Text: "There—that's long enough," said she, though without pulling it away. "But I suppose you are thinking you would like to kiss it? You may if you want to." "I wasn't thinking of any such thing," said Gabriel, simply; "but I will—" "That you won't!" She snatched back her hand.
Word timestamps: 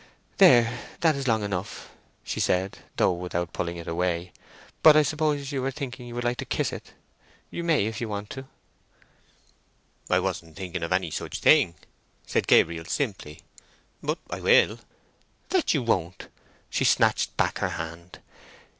"There—that's 0.39 1.27
long 1.27 1.43
enough," 1.43 1.91
said 2.25 2.73
she, 2.75 2.81
though 2.97 3.13
without 3.13 3.53
pulling 3.53 3.77
it 3.77 3.87
away. 3.87 4.31
"But 4.81 4.97
I 4.97 5.03
suppose 5.03 5.51
you 5.51 5.63
are 5.63 5.69
thinking 5.69 6.07
you 6.07 6.15
would 6.15 6.23
like 6.23 6.37
to 6.39 6.43
kiss 6.45 6.73
it? 6.73 6.93
You 7.51 7.63
may 7.63 7.85
if 7.85 8.01
you 8.01 8.09
want 8.09 8.31
to." 8.31 8.47
"I 10.09 10.19
wasn't 10.19 10.55
thinking 10.57 10.81
of 10.81 10.91
any 10.91 11.11
such 11.11 11.37
thing," 11.39 11.75
said 12.25 12.47
Gabriel, 12.47 12.85
simply; 12.85 13.41
"but 14.01 14.17
I 14.31 14.39
will—" 14.39 14.79
"That 15.49 15.75
you 15.75 15.83
won't!" 15.83 16.29
She 16.71 16.83
snatched 16.83 17.37
back 17.37 17.59
her 17.59 17.69
hand. 17.69 18.21